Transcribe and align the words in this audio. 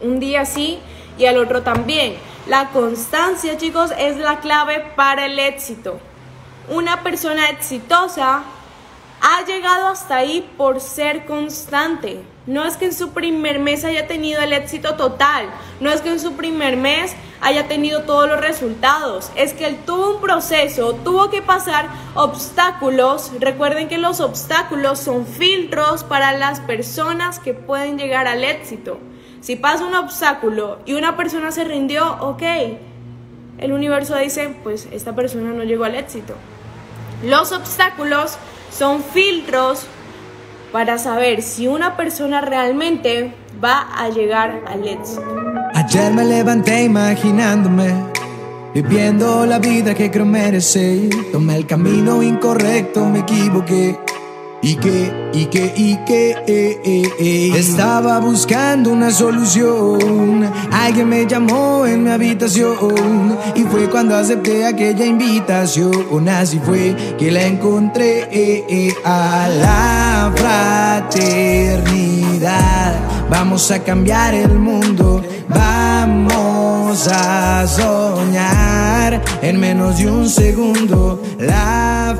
Un 0.00 0.20
día 0.20 0.46
sí 0.46 0.78
y 1.18 1.26
al 1.26 1.38
otro 1.38 1.62
también. 1.62 2.16
La 2.46 2.70
constancia, 2.70 3.56
chicos, 3.56 3.92
es 3.98 4.16
la 4.16 4.40
clave 4.40 4.84
para 4.96 5.26
el 5.26 5.38
éxito. 5.38 6.00
Una 6.68 7.02
persona 7.02 7.50
exitosa 7.50 8.42
ha 9.20 9.44
llegado 9.44 9.88
hasta 9.88 10.16
ahí 10.16 10.48
por 10.56 10.80
ser 10.80 11.26
constante. 11.26 12.22
No 12.46 12.64
es 12.64 12.76
que 12.76 12.86
en 12.86 12.94
su 12.94 13.10
primer 13.10 13.58
mes 13.58 13.84
haya 13.84 14.06
tenido 14.06 14.40
el 14.40 14.52
éxito 14.52 14.94
total, 14.94 15.46
no 15.78 15.90
es 15.90 16.00
que 16.00 16.08
en 16.08 16.18
su 16.18 16.32
primer 16.32 16.76
mes 16.76 17.14
haya 17.40 17.68
tenido 17.68 18.02
todos 18.02 18.28
los 18.28 18.40
resultados, 18.40 19.30
es 19.34 19.52
que 19.52 19.66
él 19.66 19.78
tuvo 19.84 20.16
un 20.16 20.20
proceso, 20.20 20.94
tuvo 20.94 21.30
que 21.30 21.42
pasar 21.42 21.88
obstáculos. 22.14 23.30
Recuerden 23.38 23.88
que 23.88 23.98
los 23.98 24.20
obstáculos 24.20 24.98
son 24.98 25.26
filtros 25.26 26.02
para 26.02 26.32
las 26.32 26.60
personas 26.60 27.38
que 27.38 27.52
pueden 27.52 27.98
llegar 27.98 28.26
al 28.26 28.42
éxito. 28.42 28.98
Si 29.40 29.56
pasa 29.56 29.86
un 29.86 29.94
obstáculo 29.94 30.78
y 30.84 30.94
una 30.94 31.16
persona 31.16 31.50
se 31.50 31.64
rindió, 31.64 32.16
ok, 32.20 32.42
el 33.58 33.72
universo 33.72 34.16
dice, 34.16 34.54
pues 34.62 34.88
esta 34.92 35.14
persona 35.14 35.52
no 35.52 35.64
llegó 35.64 35.84
al 35.84 35.94
éxito. 35.94 36.34
Los 37.24 37.52
obstáculos 37.52 38.36
son 38.70 39.02
filtros 39.02 39.86
para 40.72 40.98
saber 40.98 41.42
si 41.42 41.68
una 41.68 41.96
persona 41.96 42.40
realmente 42.40 43.34
va 43.62 43.88
a 43.96 44.08
llegar 44.10 44.62
al 44.66 44.86
éxito. 44.86 45.22
Ayer 45.74 46.12
me 46.12 46.24
levanté 46.24 46.84
imaginándome, 46.84 47.94
viviendo 48.74 49.46
la 49.46 49.58
vida 49.58 49.94
que 49.94 50.10
creo 50.10 50.26
merecer. 50.26 51.10
Tomé 51.32 51.56
el 51.56 51.66
camino 51.66 52.22
incorrecto, 52.22 53.04
me 53.06 53.20
equivoqué. 53.20 53.98
Y 54.62 54.76
que, 54.76 55.10
y 55.32 55.46
que, 55.46 55.72
y 55.74 55.96
que, 56.04 56.32
eh, 56.46 56.80
eh, 56.84 57.10
eh. 57.18 57.52
estaba 57.56 58.20
buscando 58.20 58.90
una 58.92 59.10
solución. 59.10 60.52
Alguien 60.70 61.08
me 61.08 61.26
llamó 61.26 61.86
en 61.86 62.04
mi 62.04 62.10
habitación 62.10 63.38
y 63.54 63.62
fue 63.62 63.88
cuando 63.88 64.14
acepté 64.16 64.66
aquella 64.66 65.06
invitación. 65.06 66.28
Así 66.28 66.58
fue 66.58 66.94
que 67.18 67.30
la 67.30 67.46
encontré 67.46 68.94
a 69.02 69.48
la 69.48 70.30
fraternidad. 71.10 72.30
Vamos 73.30 73.70
a 73.70 73.82
cambiar 73.82 74.34
el 74.34 74.58
mundo, 74.58 75.22
vamos 75.48 77.08
a 77.08 77.66
soñar 77.66 79.22
en 79.40 79.58
menos 79.58 79.96
de 79.96 80.10
un 80.10 80.28
segundo. 80.28 81.22
La 81.38 82.18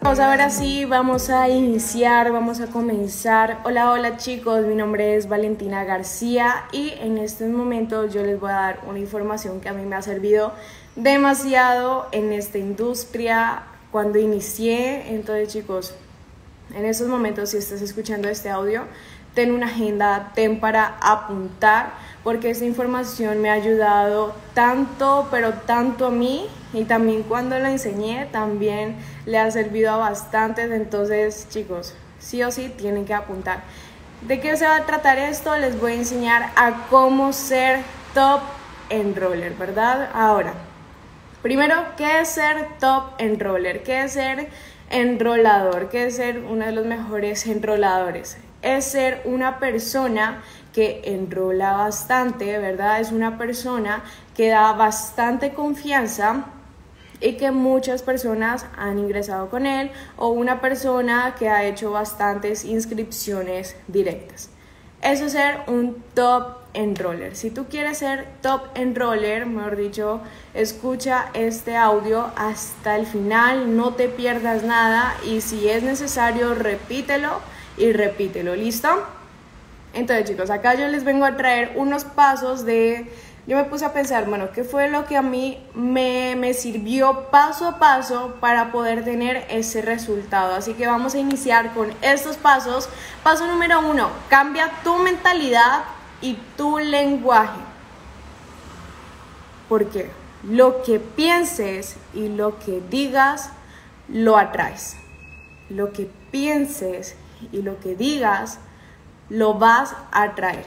Vamos 0.00 0.18
a 0.18 0.30
ver 0.30 0.40
así, 0.40 0.84
vamos 0.84 1.30
a 1.30 1.48
iniciar, 1.48 2.32
vamos 2.32 2.60
a 2.60 2.66
comenzar. 2.68 3.60
Hola, 3.64 3.90
hola 3.90 4.16
chicos, 4.16 4.64
mi 4.66 4.74
nombre 4.74 5.16
es 5.16 5.28
Valentina 5.28 5.84
García 5.84 6.64
y 6.72 6.94
en 7.00 7.18
estos 7.18 7.48
momentos 7.48 8.12
yo 8.12 8.22
les 8.22 8.40
voy 8.40 8.50
a 8.50 8.54
dar 8.54 8.80
una 8.88 8.98
información 8.98 9.60
que 9.60 9.68
a 9.68 9.72
mí 9.72 9.84
me 9.84 9.96
ha 9.96 10.02
servido 10.02 10.52
demasiado 10.96 12.08
en 12.12 12.32
esta 12.32 12.58
industria 12.58 13.64
cuando 13.90 14.18
inicié. 14.18 15.14
Entonces 15.14 15.48
chicos, 15.52 15.94
en 16.74 16.84
estos 16.84 17.08
momentos 17.08 17.50
si 17.50 17.58
estás 17.58 17.82
escuchando 17.82 18.28
este 18.28 18.50
audio, 18.50 18.84
ten 19.34 19.52
una 19.52 19.66
agenda, 19.66 20.32
ten 20.34 20.60
para 20.60 20.96
apuntar, 21.00 21.92
porque 22.24 22.50
esta 22.50 22.64
información 22.64 23.40
me 23.40 23.50
ha 23.50 23.54
ayudado 23.54 24.34
tanto, 24.54 25.28
pero 25.30 25.54
tanto 25.54 26.06
a 26.06 26.10
mí 26.10 26.46
y 26.72 26.84
también 26.84 27.22
cuando 27.22 27.58
la 27.58 27.70
enseñé 27.70 28.28
también 28.30 28.96
le 29.26 29.38
ha 29.38 29.50
servido 29.50 29.92
a 29.92 29.96
bastantes, 29.96 30.70
entonces 30.70 31.46
chicos, 31.50 31.94
sí 32.18 32.42
o 32.42 32.50
sí 32.50 32.72
tienen 32.76 33.04
que 33.04 33.14
apuntar. 33.14 33.60
¿De 34.22 34.40
qué 34.40 34.56
se 34.56 34.66
va 34.66 34.76
a 34.76 34.86
tratar 34.86 35.18
esto? 35.18 35.56
Les 35.56 35.80
voy 35.80 35.92
a 35.92 35.96
enseñar 35.96 36.50
a 36.54 36.86
cómo 36.88 37.32
ser 37.32 37.80
top 38.14 38.40
enroller, 38.88 39.54
¿verdad? 39.54 40.10
Ahora, 40.14 40.54
primero, 41.42 41.74
¿qué 41.96 42.20
es 42.20 42.28
ser 42.28 42.68
top 42.78 43.14
enroller? 43.18 43.82
¿Qué 43.82 44.04
es 44.04 44.12
ser 44.12 44.48
enrolador? 44.90 45.88
¿Qué 45.88 46.06
es 46.06 46.16
ser 46.16 46.38
uno 46.38 46.64
de 46.66 46.72
los 46.72 46.86
mejores 46.86 47.46
enroladores? 47.46 48.36
Es 48.62 48.84
ser 48.84 49.22
una 49.24 49.58
persona 49.58 50.42
que 50.72 51.02
enrola 51.04 51.72
bastante, 51.72 52.58
¿verdad? 52.58 53.00
Es 53.00 53.12
una 53.12 53.38
persona 53.38 54.02
que 54.36 54.48
da 54.48 54.72
bastante 54.72 55.52
confianza 55.52 56.46
y 57.20 57.34
que 57.34 57.50
muchas 57.50 58.02
personas 58.02 58.66
han 58.76 58.98
ingresado 58.98 59.48
con 59.48 59.66
él 59.66 59.90
o 60.16 60.28
una 60.28 60.60
persona 60.60 61.34
que 61.38 61.48
ha 61.48 61.64
hecho 61.64 61.92
bastantes 61.92 62.64
inscripciones 62.64 63.76
directas. 63.86 64.50
Eso 65.02 65.26
es 65.26 65.32
ser 65.32 65.60
un 65.66 66.02
top 66.14 66.58
enroller. 66.74 67.36
Si 67.36 67.50
tú 67.50 67.66
quieres 67.66 67.98
ser 67.98 68.26
top 68.40 68.62
enroller, 68.74 69.46
mejor 69.46 69.76
dicho, 69.76 70.20
escucha 70.54 71.26
este 71.34 71.76
audio 71.76 72.30
hasta 72.36 72.96
el 72.96 73.06
final, 73.06 73.76
no 73.76 73.94
te 73.94 74.08
pierdas 74.08 74.62
nada 74.62 75.14
y 75.26 75.40
si 75.40 75.68
es 75.68 75.82
necesario 75.82 76.54
repítelo 76.54 77.40
y 77.76 77.92
repítelo, 77.92 78.54
¿listo? 78.54 78.88
Entonces 79.94 80.28
chicos, 80.28 80.50
acá 80.50 80.74
yo 80.74 80.88
les 80.88 81.04
vengo 81.04 81.24
a 81.24 81.36
traer 81.36 81.72
unos 81.76 82.04
pasos 82.04 82.64
de 82.64 83.10
yo 83.44 83.56
me 83.56 83.64
puse 83.64 83.84
a 83.84 83.92
pensar, 83.92 84.26
bueno, 84.26 84.52
¿qué 84.52 84.62
fue 84.62 84.88
lo 84.88 85.04
que 85.04 85.16
a 85.16 85.22
mí 85.22 85.58
me, 85.74 86.36
me, 86.36 86.54
sirvió 86.54 87.28
paso 87.30 87.66
a 87.66 87.78
paso 87.80 88.36
para 88.38 88.70
poder 88.70 89.02
tener 89.02 89.44
ese 89.50 89.82
resultado? 89.82 90.54
Así 90.54 90.74
que 90.74 90.86
vamos 90.86 91.16
a 91.16 91.18
iniciar 91.18 91.74
con 91.74 91.92
estos 92.02 92.36
pasos. 92.36 92.88
Paso 93.24 93.48
número 93.48 93.80
uno, 93.80 94.10
cambia 94.28 94.70
tu 94.84 94.96
mentalidad 94.98 95.82
y 96.20 96.34
tu 96.56 96.78
lenguaje. 96.78 97.58
Porque 99.68 100.08
lo 100.44 100.84
que 100.84 101.00
pienses 101.00 101.96
y 102.14 102.28
lo 102.28 102.60
que 102.60 102.80
digas, 102.90 103.50
lo 104.08 104.38
atraes. 104.38 104.96
Lo 105.68 105.92
que 105.92 106.08
pienses 106.30 107.16
y 107.50 107.62
lo 107.62 107.80
que 107.80 107.96
digas, 107.96 108.60
lo 109.32 109.54
vas 109.54 109.94
a 110.12 110.24
atraer. 110.24 110.66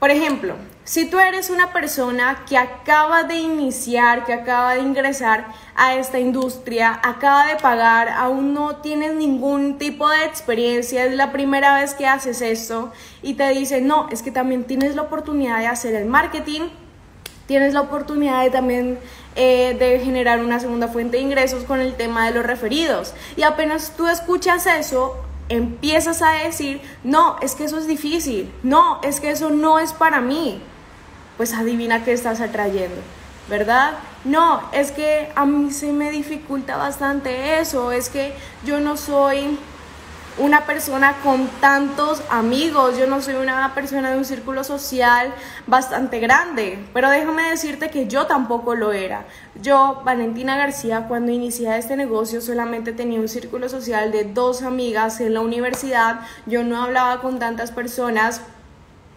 Por 0.00 0.10
ejemplo, 0.10 0.56
si 0.82 1.08
tú 1.08 1.18
eres 1.18 1.48
una 1.48 1.72
persona 1.72 2.44
que 2.46 2.58
acaba 2.58 3.22
de 3.22 3.36
iniciar, 3.36 4.26
que 4.26 4.34
acaba 4.34 4.74
de 4.74 4.80
ingresar 4.80 5.46
a 5.76 5.94
esta 5.94 6.18
industria, 6.18 7.00
acaba 7.02 7.46
de 7.46 7.56
pagar, 7.56 8.08
aún 8.10 8.52
no 8.52 8.76
tienes 8.76 9.14
ningún 9.14 9.78
tipo 9.78 10.10
de 10.10 10.24
experiencia, 10.24 11.06
es 11.06 11.14
la 11.14 11.32
primera 11.32 11.74
vez 11.80 11.94
que 11.94 12.06
haces 12.06 12.42
esto 12.42 12.92
y 13.22 13.34
te 13.34 13.48
dicen, 13.50 13.86
no, 13.86 14.08
es 14.10 14.22
que 14.22 14.30
también 14.30 14.64
tienes 14.64 14.94
la 14.94 15.02
oportunidad 15.02 15.60
de 15.60 15.68
hacer 15.68 15.94
el 15.94 16.04
marketing, 16.04 16.68
tienes 17.46 17.72
la 17.72 17.82
oportunidad 17.82 18.42
de 18.42 18.50
también 18.50 18.98
eh, 19.36 19.76
de 19.78 20.00
generar 20.00 20.40
una 20.40 20.58
segunda 20.60 20.88
fuente 20.88 21.16
de 21.16 21.22
ingresos 21.22 21.64
con 21.64 21.80
el 21.80 21.94
tema 21.94 22.26
de 22.26 22.32
los 22.34 22.44
referidos. 22.44 23.14
Y 23.36 23.42
apenas 23.42 23.92
tú 23.96 24.08
escuchas 24.08 24.66
eso, 24.66 25.16
empiezas 25.48 26.22
a 26.22 26.32
decir, 26.32 26.80
no, 27.02 27.36
es 27.42 27.54
que 27.54 27.64
eso 27.64 27.78
es 27.78 27.86
difícil, 27.86 28.50
no, 28.62 29.00
es 29.02 29.20
que 29.20 29.30
eso 29.30 29.50
no 29.50 29.78
es 29.78 29.92
para 29.92 30.20
mí, 30.20 30.60
pues 31.36 31.52
adivina 31.52 32.04
qué 32.04 32.12
estás 32.12 32.40
atrayendo, 32.40 33.00
¿verdad? 33.48 33.94
No, 34.24 34.62
es 34.72 34.90
que 34.90 35.30
a 35.34 35.44
mí 35.44 35.70
se 35.70 35.92
me 35.92 36.10
dificulta 36.10 36.76
bastante 36.76 37.60
eso, 37.60 37.92
es 37.92 38.08
que 38.08 38.34
yo 38.64 38.80
no 38.80 38.96
soy 38.96 39.58
una 40.38 40.66
persona 40.66 41.14
con 41.22 41.46
tantos 41.60 42.22
amigos, 42.28 42.98
yo 42.98 43.06
no 43.06 43.22
soy 43.22 43.34
una 43.34 43.72
persona 43.74 44.10
de 44.10 44.18
un 44.18 44.24
círculo 44.24 44.64
social 44.64 45.32
bastante 45.66 46.18
grande, 46.18 46.84
pero 46.92 47.08
déjame 47.08 47.44
decirte 47.50 47.88
que 47.88 48.08
yo 48.08 48.26
tampoco 48.26 48.74
lo 48.74 48.92
era. 48.92 49.24
Yo, 49.62 50.02
Valentina 50.04 50.56
García, 50.56 51.06
cuando 51.06 51.30
inicié 51.30 51.76
este 51.78 51.96
negocio 51.96 52.40
solamente 52.40 52.92
tenía 52.92 53.20
un 53.20 53.28
círculo 53.28 53.68
social 53.68 54.10
de 54.10 54.24
dos 54.24 54.62
amigas 54.62 55.20
en 55.20 55.34
la 55.34 55.40
universidad, 55.40 56.20
yo 56.46 56.64
no 56.64 56.82
hablaba 56.82 57.20
con 57.20 57.38
tantas 57.38 57.70
personas, 57.70 58.40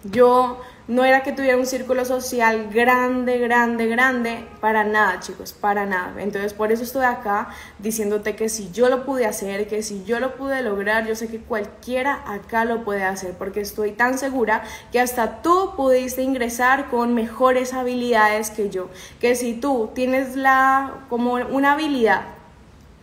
yo 0.04 0.62
no 0.88 1.04
era 1.04 1.22
que 1.22 1.34
tuviera 1.34 1.58
un 1.58 1.66
círculo 1.66 2.06
social 2.06 2.70
grande, 2.72 3.38
grande, 3.40 3.88
grande, 3.88 4.48
para 4.62 4.84
nada, 4.84 5.20
chicos, 5.20 5.52
para 5.52 5.86
nada. 5.86 6.14
Entonces, 6.22 6.54
por 6.54 6.72
eso 6.72 6.84
estoy 6.84 7.04
acá 7.04 7.50
diciéndote 7.80 8.36
que 8.36 8.48
si 8.48 8.72
yo 8.72 8.88
lo 8.90 9.06
pude 9.06 9.26
hacer, 9.26 9.68
que 9.68 9.84
si 9.84 10.04
yo 10.06 10.20
lo 10.20 10.36
pude 10.36 10.62
lograr, 10.62 11.06
yo 11.06 11.16
sé 11.16 11.28
que 11.28 11.40
cualquiera 11.40 12.24
acá 12.26 12.64
lo 12.64 12.86
puede 12.86 13.04
hacer, 13.04 13.34
porque 13.34 13.60
estoy 13.60 13.92
tan 13.92 14.18
segura 14.18 14.64
que 14.92 15.02
hasta 15.02 15.42
tú 15.42 15.74
pudiste 15.76 16.22
ingresar 16.22 16.90
con 16.90 17.14
mejores 17.14 17.74
habilidades 17.74 18.50
que 18.50 18.70
yo. 18.70 18.90
Que 19.20 19.36
si 19.36 19.56
tú 19.56 19.92
tienes 19.94 20.36
la 20.36 21.06
como 21.10 21.34
una 21.34 21.74
habilidad 21.74 22.37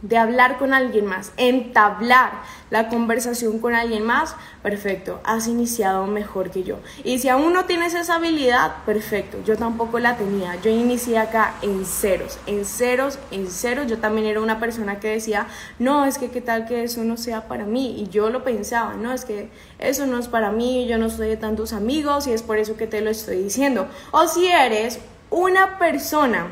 de 0.04 0.18
hablar 0.18 0.58
con 0.58 0.74
alguien 0.74 1.06
más, 1.06 1.32
entablar 1.38 2.42
la 2.68 2.88
conversación 2.88 3.58
con 3.58 3.74
alguien 3.74 4.04
más, 4.04 4.36
perfecto, 4.62 5.18
has 5.24 5.48
iniciado 5.48 6.06
mejor 6.06 6.50
que 6.50 6.62
yo. 6.62 6.76
Y 7.04 7.20
si 7.20 7.30
aún 7.30 7.54
no 7.54 7.64
tienes 7.64 7.94
esa 7.94 8.16
habilidad, 8.16 8.84
perfecto, 8.84 9.38
yo 9.46 9.56
tampoco 9.56 9.98
la 9.98 10.18
tenía. 10.18 10.56
Yo 10.56 10.68
inicié 10.68 11.18
acá 11.18 11.54
en 11.62 11.86
ceros, 11.86 12.38
en 12.46 12.66
ceros, 12.66 13.18
en 13.30 13.50
ceros. 13.50 13.86
Yo 13.86 13.96
también 13.96 14.26
era 14.26 14.42
una 14.42 14.60
persona 14.60 15.00
que 15.00 15.08
decía, 15.08 15.46
no, 15.78 16.04
es 16.04 16.18
que 16.18 16.30
qué 16.30 16.42
tal 16.42 16.66
que 16.66 16.84
eso 16.84 17.02
no 17.02 17.16
sea 17.16 17.48
para 17.48 17.64
mí. 17.64 17.98
Y 17.98 18.08
yo 18.10 18.28
lo 18.28 18.44
pensaba, 18.44 18.92
no, 18.94 19.10
es 19.10 19.24
que 19.24 19.48
eso 19.78 20.04
no 20.04 20.18
es 20.18 20.28
para 20.28 20.50
mí, 20.50 20.86
yo 20.86 20.98
no 20.98 21.08
soy 21.08 21.28
de 21.28 21.38
tantos 21.38 21.72
amigos 21.72 22.26
y 22.26 22.32
es 22.32 22.42
por 22.42 22.58
eso 22.58 22.76
que 22.76 22.86
te 22.86 23.00
lo 23.00 23.08
estoy 23.08 23.42
diciendo. 23.42 23.88
O 24.10 24.28
si 24.28 24.48
eres 24.48 25.00
una 25.30 25.78
persona 25.78 26.48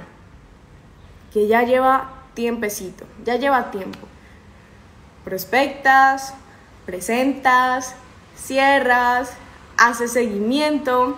que 1.35 1.49
ya 1.49 1.65
lleva 1.65 2.22
tiempecito, 2.35 3.05
ya 3.25 3.37
lleva 3.37 3.71
tiempo. 3.71 3.99
Prospectas, 5.25 6.35
presentas, 6.87 7.95
cierras, 8.37 9.33
haces 9.77 10.13
seguimiento 10.13 11.17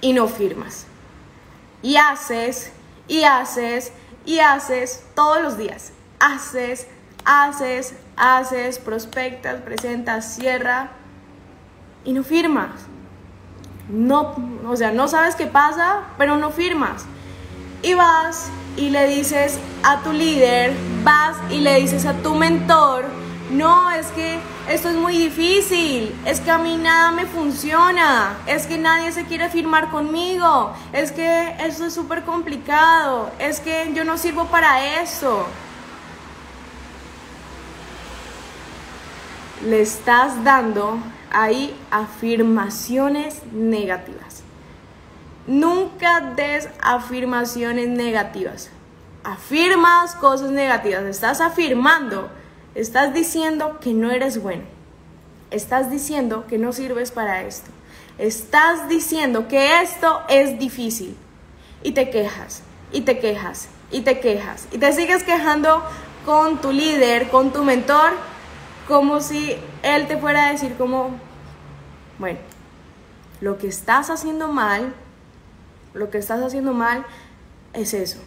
y 0.00 0.12
no 0.12 0.28
firmas. 0.28 0.86
Y 1.82 1.96
haces, 1.96 2.72
y 3.08 3.24
haces, 3.24 3.92
y 4.24 4.40
haces 4.40 5.04
todos 5.14 5.42
los 5.42 5.56
días. 5.56 5.92
Haces, 6.18 6.86
haces, 7.24 7.94
haces, 8.16 8.78
prospectas, 8.78 9.60
presentas, 9.62 10.34
cierra 10.34 10.90
y 12.04 12.12
no 12.12 12.22
firmas. 12.22 12.70
No, 13.88 14.34
o 14.66 14.76
sea, 14.76 14.90
no 14.90 15.06
sabes 15.06 15.36
qué 15.36 15.46
pasa, 15.46 16.02
pero 16.18 16.36
no 16.36 16.50
firmas. 16.50 17.04
Y 17.82 17.94
vas 17.94 18.50
y 18.76 18.90
le 18.90 19.08
dices 19.08 19.58
a 19.82 20.02
tu 20.02 20.12
líder, 20.12 20.72
vas 21.02 21.36
y 21.50 21.60
le 21.60 21.80
dices 21.80 22.04
a 22.06 22.14
tu 22.14 22.34
mentor, 22.34 23.04
no, 23.50 23.90
es 23.90 24.06
que 24.08 24.38
esto 24.68 24.88
es 24.88 24.96
muy 24.96 25.16
difícil, 25.16 26.14
es 26.26 26.40
que 26.40 26.50
a 26.50 26.58
mí 26.58 26.76
nada 26.76 27.12
me 27.12 27.26
funciona, 27.26 28.36
es 28.46 28.66
que 28.66 28.76
nadie 28.76 29.12
se 29.12 29.24
quiere 29.24 29.48
firmar 29.48 29.90
conmigo, 29.90 30.74
es 30.92 31.12
que 31.12 31.54
esto 31.60 31.86
es 31.86 31.94
súper 31.94 32.24
complicado, 32.24 33.30
es 33.38 33.60
que 33.60 33.92
yo 33.94 34.04
no 34.04 34.18
sirvo 34.18 34.46
para 34.46 35.00
eso. 35.00 35.46
Le 39.64 39.80
estás 39.80 40.42
dando 40.42 40.98
ahí 41.30 41.74
afirmaciones 41.90 43.42
negativas. 43.52 44.25
Nunca 45.46 46.20
des 46.20 46.68
afirmaciones 46.80 47.88
negativas. 47.88 48.70
Afirmas 49.22 50.14
cosas 50.16 50.50
negativas. 50.50 51.04
Estás 51.04 51.40
afirmando. 51.40 52.28
Estás 52.74 53.14
diciendo 53.14 53.78
que 53.80 53.94
no 53.94 54.10
eres 54.10 54.42
bueno. 54.42 54.64
Estás 55.50 55.90
diciendo 55.90 56.46
que 56.48 56.58
no 56.58 56.72
sirves 56.72 57.12
para 57.12 57.42
esto. 57.42 57.70
Estás 58.18 58.88
diciendo 58.88 59.46
que 59.46 59.80
esto 59.82 60.20
es 60.28 60.58
difícil. 60.58 61.16
Y 61.82 61.92
te 61.92 62.10
quejas. 62.10 62.62
Y 62.92 63.02
te 63.02 63.18
quejas. 63.20 63.68
Y 63.92 64.00
te 64.00 64.18
quejas. 64.18 64.66
Y 64.72 64.78
te 64.78 64.92
sigues 64.92 65.22
quejando 65.22 65.82
con 66.24 66.60
tu 66.60 66.72
líder, 66.72 67.28
con 67.28 67.52
tu 67.52 67.62
mentor, 67.62 68.12
como 68.88 69.20
si 69.20 69.56
él 69.84 70.08
te 70.08 70.16
fuera 70.16 70.46
a 70.46 70.52
decir 70.52 70.74
como, 70.76 71.10
bueno, 72.18 72.40
lo 73.40 73.58
que 73.58 73.68
estás 73.68 74.10
haciendo 74.10 74.48
mal 74.48 74.92
lo 75.96 76.10
que 76.10 76.18
estás 76.18 76.42
haciendo 76.42 76.72
mal 76.72 77.04
es 77.72 77.94
eso. 77.94 78.18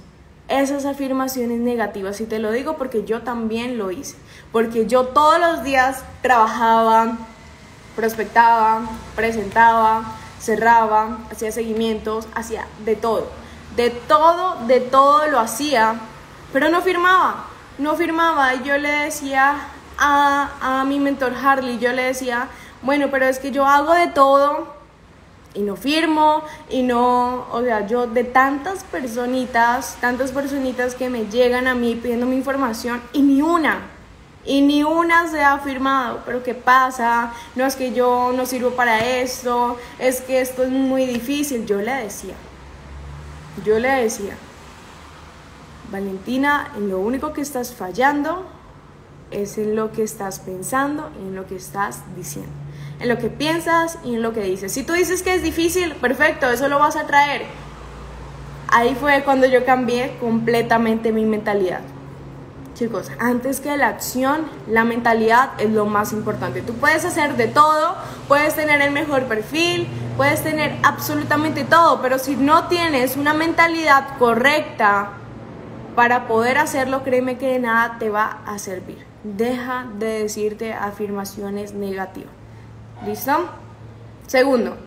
Esas 0.48 0.86
afirmaciones 0.86 1.60
negativas. 1.60 2.20
Y 2.22 2.26
te 2.26 2.40
lo 2.40 2.52
digo 2.52 2.76
porque 2.78 3.04
yo 3.04 3.22
también 3.22 3.78
lo 3.78 3.92
hice. 3.92 4.16
Porque 4.52 4.88
yo 4.88 5.06
todos 5.08 5.40
los 5.40 5.64
días 5.64 6.04
trabajaba, 6.22 7.18
prospectaba, 7.96 8.82
presentaba, 9.16 10.16
cerraba, 10.40 11.20
hacía 11.32 11.52
seguimientos, 11.52 12.28
hacía 12.34 12.66
de 12.84 12.96
todo. 12.96 13.28
De 13.76 13.92
todo, 13.92 14.66
de 14.66 14.80
todo 14.80 15.28
lo 15.28 15.40
hacía. 15.40 16.00
Pero 16.52 16.70
no 16.70 16.82
firmaba. 16.82 17.46
No 17.78 17.96
firmaba. 17.96 18.56
Y 18.56 18.64
yo 18.64 18.78
le 18.78 18.90
decía 18.90 19.56
a, 20.00 20.80
a 20.80 20.84
mi 20.86 21.00
mentor 21.00 21.34
Harley, 21.36 21.78
yo 21.78 21.94
le 21.94 22.04
decía, 22.04 22.48
bueno, 22.82 23.10
pero 23.12 23.26
es 23.26 23.38
que 23.38 23.52
yo 23.52 23.68
hago 23.68 23.94
de 23.94 24.08
todo 24.08 24.79
y 25.54 25.62
no 25.62 25.76
firmo 25.76 26.44
y 26.70 26.84
no, 26.84 27.48
o 27.52 27.62
sea, 27.64 27.88
yo 27.88 28.08
de 28.08 28.24
tantas 28.24 28.84
personitas, 28.84 29.98
tantas 30.00 30.32
personitas 30.32 30.96
que 30.96 31.10
me 31.10 31.26
llegan 31.26 31.68
a 31.68 31.76
mí 31.76 31.96
pidiendo 31.96 32.26
mi 32.26 32.36
información 32.36 33.02
y 33.14 33.22
ni 33.22 33.42
una, 33.42 33.82
y 34.46 34.62
ni 34.62 34.84
una 34.84 35.28
se 35.28 35.42
ha 35.44 35.58
firmado, 35.60 36.22
pero 36.26 36.44
¿qué 36.44 36.54
pasa? 36.54 37.34
No 37.56 37.66
es 37.66 37.76
que 37.76 37.94
yo 37.94 38.32
no 38.36 38.46
sirvo 38.46 38.72
para 38.72 39.00
esto, 39.00 39.78
es 39.98 40.22
que 40.22 40.42
esto 40.42 40.64
es 40.64 40.70
muy 40.70 41.06
difícil, 41.06 41.66
yo 41.66 41.82
le 41.82 41.94
decía, 41.94 42.36
yo 43.66 43.80
le 43.80 43.90
decía, 43.90 44.38
Valentina, 45.92 46.72
en 46.78 46.90
lo 46.90 47.00
único 47.00 47.34
que 47.34 47.42
estás 47.42 47.74
fallando 47.74 48.46
es 49.32 49.58
en 49.58 49.76
lo 49.76 49.92
que 49.92 50.04
estás 50.04 50.40
pensando 50.40 51.10
y 51.20 51.28
en 51.28 51.36
lo 51.36 51.48
que 51.48 51.56
estás 51.56 52.02
diciendo 52.16 52.52
en 53.00 53.10
lo 53.10 53.18
que 53.18 53.30
piensas 53.30 53.98
y 54.04 54.16
en 54.16 54.22
lo 54.22 54.34
que 54.34 54.42
dices. 54.42 54.72
Si 54.72 54.84
tú 54.84 54.94
dices 54.94 55.24
que 55.24 55.34
es 55.34 55.44
difícil, 55.44 55.96
perfecto, 55.96 56.50
eso 56.50 56.68
lo 56.68 56.80
vas 56.80 56.96
a 56.96 57.08
traer. 57.08 57.44
Ahí 58.68 58.96
fue 59.00 59.24
cuando 59.24 59.48
yo 59.48 59.66
cambié 59.66 60.18
completamente 60.20 61.12
mi 61.12 61.26
mentalidad. 61.26 61.82
Chicos, 62.76 63.12
antes 63.20 63.60
que 63.60 63.76
la 63.76 63.90
acción, 63.90 64.46
la 64.68 64.86
mentalidad 64.86 65.50
es 65.58 65.70
lo 65.70 65.86
más 65.86 66.14
importante. 66.14 66.62
Tú 66.62 66.74
puedes 66.76 67.04
hacer 67.04 67.36
de 67.36 67.48
todo, 67.48 67.96
puedes 68.28 68.56
tener 68.56 68.82
el 68.82 68.92
mejor 68.92 69.24
perfil, 69.24 69.88
puedes 70.16 70.44
tener 70.44 70.78
absolutamente 70.84 71.66
todo, 71.66 72.02
pero 72.02 72.20
si 72.20 72.36
no 72.36 72.68
tienes 72.68 73.18
una 73.18 73.34
mentalidad 73.34 74.18
correcta 74.18 75.12
para 75.96 76.28
poder 76.28 76.58
hacerlo, 76.58 77.04
créeme 77.04 77.38
que 77.38 77.48
de 77.48 77.60
nada 77.60 77.98
te 78.00 78.10
va 78.10 78.40
a 78.46 78.60
servir. 78.60 79.06
Deja 79.24 79.86
de 79.98 80.24
decirte 80.24 80.72
afirmaciones 80.72 81.74
negativas. 81.74 82.39
¿Listo? 83.06 83.50
Segundo, 84.28 84.78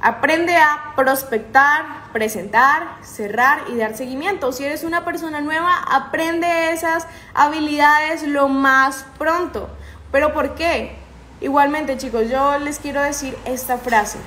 aprende 0.00 0.56
a 0.56 0.92
prospectar, 0.94 2.10
presentar, 2.12 2.98
cerrar 3.02 3.64
y 3.68 3.76
dar 3.76 3.96
seguimiento. 3.96 4.52
Si 4.52 4.64
eres 4.64 4.84
una 4.84 5.04
persona 5.04 5.40
nueva, 5.40 5.74
aprende 5.90 6.70
esas 6.70 7.06
habilidades 7.34 8.22
lo 8.22 8.48
más 8.48 9.04
pronto. 9.18 9.68
¿Pero 10.12 10.32
por 10.32 10.54
qué? 10.54 10.96
Igualmente, 11.40 11.98
chicos, 11.98 12.30
yo 12.30 12.58
les 12.58 12.78
quiero 12.78 13.02
decir 13.02 13.36
esta 13.44 13.78
frase. 13.78 14.18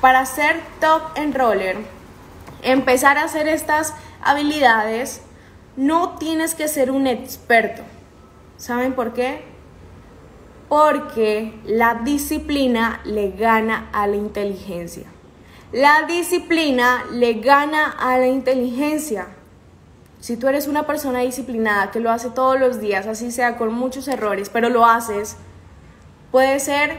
Para 0.00 0.26
ser 0.26 0.60
top 0.80 1.02
enroller, 1.16 1.76
empezar 2.62 3.16
a 3.16 3.24
hacer 3.24 3.48
estas 3.48 3.94
habilidades, 4.22 5.22
no 5.76 6.18
tienes 6.18 6.54
que 6.54 6.68
ser 6.68 6.90
un 6.90 7.06
experto. 7.06 7.82
¿Saben 8.56 8.92
por 8.92 9.14
qué? 9.14 9.44
Porque 10.68 11.58
la 11.64 11.94
disciplina 12.04 13.00
le 13.04 13.30
gana 13.30 13.88
a 13.92 14.06
la 14.06 14.16
inteligencia. 14.16 15.06
La 15.72 16.02
disciplina 16.02 17.04
le 17.10 17.34
gana 17.34 17.90
a 17.90 18.18
la 18.18 18.26
inteligencia. 18.26 19.28
Si 20.20 20.36
tú 20.36 20.48
eres 20.48 20.66
una 20.66 20.86
persona 20.86 21.20
disciplinada 21.20 21.90
que 21.90 22.00
lo 22.00 22.10
hace 22.10 22.30
todos 22.30 22.58
los 22.58 22.80
días, 22.80 23.06
así 23.06 23.30
sea 23.30 23.56
con 23.56 23.72
muchos 23.72 24.08
errores, 24.08 24.50
pero 24.50 24.68
lo 24.68 24.84
haces, 24.84 25.36
puede 26.32 26.58
ser 26.58 26.98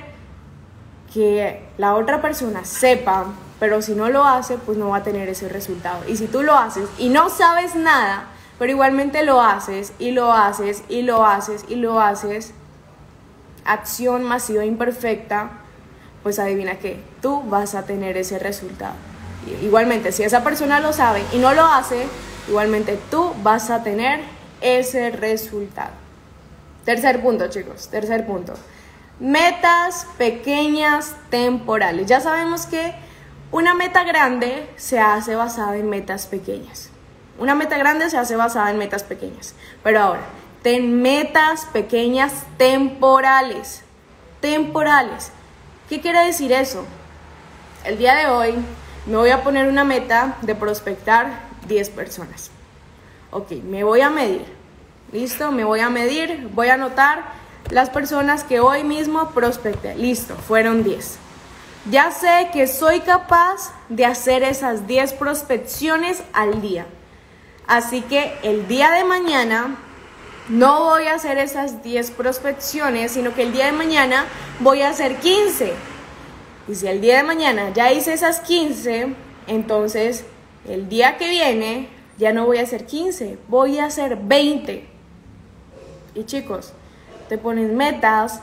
que 1.13 1.63
la 1.77 1.95
otra 1.95 2.21
persona 2.21 2.63
sepa, 2.63 3.25
pero 3.59 3.81
si 3.81 3.93
no 3.93 4.09
lo 4.09 4.23
hace, 4.23 4.57
pues 4.57 4.77
no 4.77 4.89
va 4.89 4.97
a 4.97 5.03
tener 5.03 5.27
ese 5.29 5.49
resultado. 5.49 6.07
Y 6.07 6.15
si 6.15 6.27
tú 6.27 6.43
lo 6.43 6.55
haces 6.55 6.87
y 6.97 7.09
no 7.09 7.29
sabes 7.29 7.75
nada, 7.75 8.27
pero 8.57 8.71
igualmente 8.71 9.23
lo 9.23 9.41
haces 9.41 9.93
y 9.99 10.11
lo 10.11 10.31
haces 10.31 10.83
y 10.89 11.01
lo 11.01 11.25
haces 11.25 11.65
y 11.67 11.75
lo 11.75 11.99
haces, 11.99 12.53
acción 13.65 14.23
masiva 14.23 14.65
imperfecta, 14.65 15.51
pues 16.23 16.39
adivina 16.39 16.79
que 16.79 17.01
tú 17.21 17.41
vas 17.43 17.75
a 17.75 17.83
tener 17.83 18.17
ese 18.17 18.39
resultado. 18.39 18.95
Igualmente, 19.61 20.11
si 20.11 20.23
esa 20.23 20.43
persona 20.43 20.79
lo 20.79 20.93
sabe 20.93 21.23
y 21.31 21.37
no 21.37 21.53
lo 21.53 21.65
hace, 21.65 22.07
igualmente 22.47 22.99
tú 23.09 23.33
vas 23.41 23.69
a 23.69 23.83
tener 23.83 24.21
ese 24.61 25.11
resultado. 25.11 25.91
Tercer 26.85 27.21
punto, 27.21 27.47
chicos, 27.47 27.89
tercer 27.89 28.25
punto. 28.25 28.53
Metas 29.19 30.07
pequeñas 30.17 31.15
temporales. 31.29 32.07
Ya 32.07 32.21
sabemos 32.21 32.65
que 32.65 32.93
una 33.51 33.73
meta 33.73 34.03
grande 34.03 34.69
se 34.77 34.99
hace 34.99 35.35
basada 35.35 35.77
en 35.77 35.89
metas 35.89 36.27
pequeñas. 36.27 36.89
Una 37.37 37.55
meta 37.55 37.77
grande 37.77 38.09
se 38.09 38.17
hace 38.17 38.35
basada 38.35 38.69
en 38.71 38.77
metas 38.77 39.03
pequeñas. 39.03 39.55
Pero 39.83 39.99
ahora, 39.99 40.21
Ten 40.61 41.01
metas 41.01 41.65
pequeñas 41.71 42.43
temporales. 42.57 43.83
Temporales. 44.41 45.31
¿Qué 45.87 46.01
quiere 46.01 46.25
decir 46.25 46.51
eso? 46.51 46.85
El 47.85 47.97
día 47.97 48.13
de 48.15 48.27
hoy 48.27 48.55
me 49.05 49.15
voy 49.15 49.29
a 49.29 49.41
poner 49.41 49.67
una 49.67 49.85
meta 49.85 50.37
de 50.41 50.55
prospectar 50.55 51.39
10 51.67 51.89
personas. 51.91 52.51
Ok, 53.31 53.51
me 53.63 53.83
voy 53.83 54.01
a 54.01 54.09
medir. 54.09 54.45
Listo, 55.11 55.51
me 55.51 55.63
voy 55.63 55.79
a 55.79 55.89
medir, 55.89 56.49
voy 56.53 56.67
a 56.67 56.73
anotar 56.73 57.23
las 57.69 57.89
personas 57.89 58.43
que 58.43 58.59
hoy 58.59 58.83
mismo 58.83 59.29
prospecté. 59.31 59.95
Listo, 59.95 60.35
fueron 60.35 60.83
10. 60.83 61.17
Ya 61.89 62.11
sé 62.11 62.49
que 62.51 62.67
soy 62.67 62.99
capaz 62.99 63.73
de 63.87 64.05
hacer 64.05 64.43
esas 64.43 64.87
10 64.87 65.13
prospecciones 65.13 66.21
al 66.33 66.61
día. 66.61 66.85
Así 67.65 68.01
que 68.01 68.37
el 68.43 68.67
día 68.67 68.91
de 68.91 69.05
mañana 69.05 69.77
no 70.49 70.85
voy 70.85 71.05
a 71.05 71.13
hacer 71.13 71.37
esas 71.37 71.83
10 71.83 72.11
prospecciones, 72.11 73.11
sino 73.11 73.33
que 73.33 73.43
el 73.43 73.53
día 73.53 73.67
de 73.67 73.71
mañana 73.71 74.25
voy 74.59 74.81
a 74.81 74.89
hacer 74.89 75.17
15. 75.17 75.73
Y 76.67 76.75
si 76.75 76.87
el 76.87 77.01
día 77.01 77.17
de 77.17 77.23
mañana 77.23 77.71
ya 77.73 77.91
hice 77.91 78.13
esas 78.13 78.39
15, 78.41 79.13
entonces 79.47 80.25
el 80.67 80.89
día 80.89 81.17
que 81.17 81.29
viene 81.29 81.89
ya 82.17 82.33
no 82.33 82.45
voy 82.45 82.57
a 82.57 82.63
hacer 82.63 82.85
15, 82.85 83.37
voy 83.47 83.79
a 83.79 83.85
hacer 83.85 84.17
20. 84.17 84.87
Y 86.15 86.23
chicos, 86.25 86.73
te 87.29 87.37
pones 87.37 87.71
metas 87.71 88.41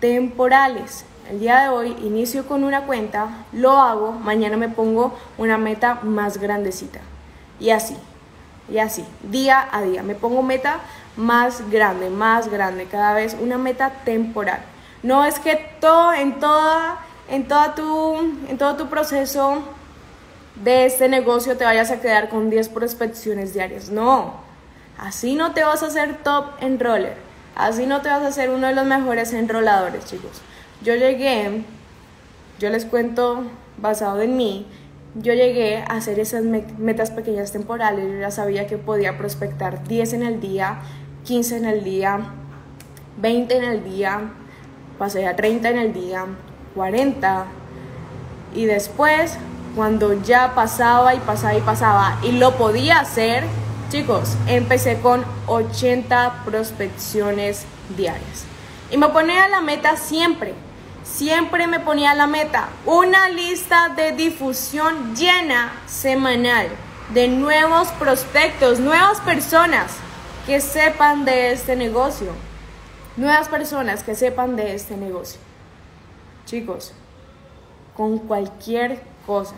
temporales. 0.00 1.04
El 1.30 1.40
día 1.40 1.62
de 1.62 1.68
hoy 1.68 1.96
inicio 2.02 2.46
con 2.46 2.64
una 2.64 2.86
cuenta, 2.86 3.44
lo 3.52 3.78
hago, 3.78 4.12
mañana 4.12 4.56
me 4.56 4.68
pongo 4.68 5.16
una 5.38 5.58
meta 5.58 6.00
más 6.02 6.38
grandecita. 6.38 7.00
Y 7.60 7.70
así, 7.70 7.96
y 8.70 8.78
así, 8.78 9.04
día 9.22 9.68
a 9.70 9.82
día. 9.82 10.02
Me 10.02 10.14
pongo 10.14 10.42
meta 10.42 10.80
más 11.16 11.70
grande, 11.70 12.10
más 12.10 12.48
grande, 12.48 12.86
cada 12.86 13.14
vez 13.14 13.36
una 13.40 13.58
meta 13.58 13.90
temporal. 14.04 14.60
No 15.02 15.24
es 15.24 15.38
que 15.38 15.56
todo 15.80 16.12
en 16.12 16.38
toda 16.38 17.00
en 17.28 17.48
toda 17.48 17.74
tu 17.74 18.16
en 18.48 18.58
todo 18.58 18.76
tu 18.76 18.88
proceso 18.88 19.62
de 20.56 20.86
este 20.86 21.08
negocio 21.08 21.56
te 21.56 21.64
vayas 21.64 21.90
a 21.90 22.00
quedar 22.00 22.28
con 22.28 22.50
10 22.50 22.68
prospecciones 22.68 23.54
diarias. 23.54 23.90
No. 23.90 24.34
Así 24.98 25.34
no 25.34 25.52
te 25.52 25.64
vas 25.64 25.82
a 25.82 25.86
hacer 25.86 26.18
top 26.22 26.46
enroller. 26.60 27.16
Así 27.54 27.86
no 27.86 28.00
te 28.00 28.08
vas 28.08 28.22
a 28.22 28.28
hacer 28.28 28.50
uno 28.50 28.66
de 28.68 28.74
los 28.74 28.86
mejores 28.86 29.32
enroladores, 29.32 30.04
chicos. 30.06 30.40
Yo 30.82 30.94
llegué, 30.94 31.64
yo 32.58 32.70
les 32.70 32.84
cuento 32.84 33.44
basado 33.78 34.20
en 34.22 34.36
mí, 34.36 34.66
yo 35.14 35.34
llegué 35.34 35.78
a 35.78 35.96
hacer 35.96 36.18
esas 36.18 36.42
metas 36.44 37.10
pequeñas 37.10 37.52
temporales. 37.52 38.10
Yo 38.10 38.18
ya 38.18 38.30
sabía 38.30 38.66
que 38.66 38.78
podía 38.78 39.18
prospectar 39.18 39.86
10 39.86 40.14
en 40.14 40.22
el 40.22 40.40
día, 40.40 40.78
15 41.24 41.56
en 41.56 41.64
el 41.66 41.84
día, 41.84 42.18
20 43.18 43.56
en 43.56 43.64
el 43.64 43.84
día, 43.84 44.32
pasé 44.98 45.26
a 45.26 45.36
30 45.36 45.70
en 45.70 45.78
el 45.78 45.92
día, 45.92 46.26
40. 46.74 47.46
Y 48.54 48.64
después, 48.64 49.38
cuando 49.76 50.20
ya 50.22 50.54
pasaba 50.54 51.14
y 51.14 51.20
pasaba 51.20 51.54
y 51.54 51.60
pasaba 51.60 52.18
y 52.22 52.32
lo 52.32 52.56
podía 52.56 53.00
hacer, 53.00 53.44
chicos, 53.90 54.36
empecé 54.48 54.98
con 55.00 55.24
80 55.46 56.42
prospecciones 56.44 57.64
diarias. 57.96 58.44
Y 58.90 58.96
me 58.96 59.08
ponía 59.08 59.48
la 59.48 59.60
meta 59.60 59.96
siempre, 59.96 60.54
siempre 61.04 61.66
me 61.66 61.78
ponía 61.78 62.14
la 62.14 62.26
meta, 62.26 62.68
una 62.84 63.28
lista 63.28 63.90
de 63.90 64.12
difusión 64.12 65.14
llena 65.14 65.72
semanal 65.86 66.66
de 67.14 67.28
nuevos 67.28 67.88
prospectos, 67.92 68.80
nuevas 68.80 69.20
personas 69.20 69.92
que 70.46 70.60
sepan 70.60 71.24
de 71.24 71.52
este 71.52 71.76
negocio. 71.76 72.32
Nuevas 73.16 73.48
personas 73.48 74.02
que 74.02 74.14
sepan 74.14 74.56
de 74.56 74.74
este 74.74 74.96
negocio. 74.96 75.40
Chicos, 76.46 76.92
con 77.94 78.18
cualquier 78.18 79.00
cosa. 79.26 79.54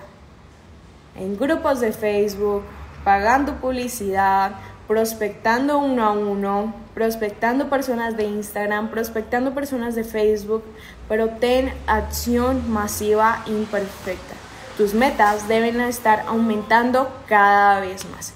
En 1.16 1.36
grupos 1.36 1.80
de 1.80 1.92
Facebook, 1.92 2.62
pagando 3.04 3.54
publicidad, 3.56 4.52
prospectando 4.86 5.78
uno 5.78 6.04
a 6.04 6.10
uno, 6.10 6.74
prospectando 6.92 7.70
personas 7.70 8.16
de 8.16 8.24
Instagram, 8.24 8.90
prospectando 8.90 9.54
personas 9.54 9.94
de 9.94 10.04
Facebook, 10.04 10.62
pero 11.08 11.28
ten 11.30 11.72
acción 11.86 12.70
masiva 12.70 13.42
imperfecta. 13.46 14.34
Tus 14.76 14.92
metas 14.92 15.48
deben 15.48 15.80
estar 15.80 16.24
aumentando 16.26 17.08
cada 17.28 17.80
vez 17.80 18.04
más. 18.10 18.34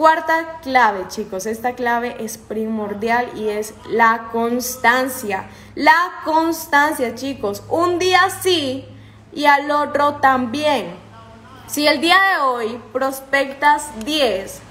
Cuarta 0.00 0.60
clave, 0.62 1.08
chicos, 1.08 1.44
esta 1.44 1.74
clave 1.74 2.16
es 2.20 2.38
primordial 2.38 3.28
y 3.36 3.50
es 3.50 3.74
la 3.86 4.28
constancia. 4.32 5.50
La 5.74 6.22
constancia, 6.24 7.14
chicos, 7.14 7.62
un 7.68 7.98
día 7.98 8.22
sí 8.40 8.86
y 9.34 9.44
al 9.44 9.70
otro 9.70 10.14
también. 10.14 10.86
Si 11.66 11.86
el 11.86 12.00
día 12.00 12.16
de 12.16 12.42
hoy 12.42 12.80
prospectas 12.94 13.90
10 14.06 14.62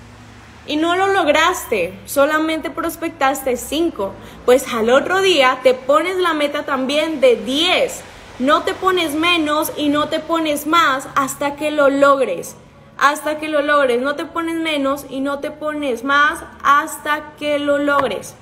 y 0.66 0.78
no 0.78 0.96
lo 0.96 1.06
lograste, 1.06 2.00
solamente 2.06 2.72
prospectaste 2.72 3.56
5, 3.56 4.12
pues 4.46 4.66
al 4.74 4.90
otro 4.90 5.22
día 5.22 5.60
te 5.62 5.76
pones 5.76 6.18
la 6.18 6.34
meta 6.34 6.66
también 6.66 7.22
de 7.22 7.36
10. 7.36 8.02
No 8.40 8.64
te 8.64 8.74
pones 8.74 9.14
menos 9.14 9.74
y 9.78 9.90
no 9.90 10.10
te 10.10 10.22
pones 10.22 10.66
más 10.66 11.08
hasta 11.14 11.56
que 11.56 11.70
lo 11.70 11.92
logres 11.92 12.56
hasta 13.00 13.38
que 13.38 13.48
lo 13.48 13.62
logres. 13.62 14.02
No 14.02 14.16
te 14.16 14.26
pones 14.26 14.56
menos 14.56 15.06
y 15.10 15.22
no 15.22 15.40
te 15.40 15.52
pones 15.52 16.04
más 16.04 16.44
hasta 16.64 17.34
que 17.38 17.60
lo 17.60 17.78
logres. 17.78 18.36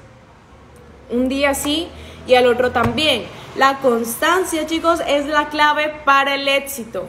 Un 1.10 1.30
día 1.30 1.54
sí 1.54 1.88
y 2.28 2.36
al 2.36 2.48
otro 2.48 2.72
también. 2.72 3.26
La 3.56 3.80
constancia, 3.80 4.66
chicos, 4.68 5.02
es 5.08 5.26
la 5.26 5.50
clave 5.50 6.02
para 6.06 6.36
el 6.36 6.48
éxito. 6.48 7.08